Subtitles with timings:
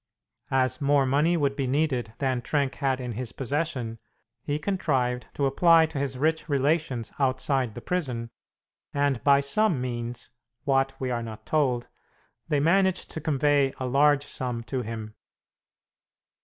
[0.49, 3.99] As more money would be needed than Trenck had in his possession,
[4.41, 8.31] he contrived to apply to his rich relations outside the prison,
[8.95, 10.31] and by some means
[10.63, 11.87] what we are not told
[12.47, 15.13] they managed to convey a large sum to him.